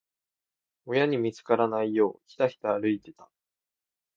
[0.87, 3.29] 親に見つからないよう、ひたひた歩いてた。